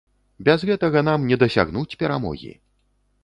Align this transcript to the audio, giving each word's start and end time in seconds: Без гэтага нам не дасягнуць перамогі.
Без 0.47 0.63
гэтага 0.69 1.03
нам 1.09 1.27
не 1.31 1.37
дасягнуць 1.45 1.97
перамогі. 2.05 2.51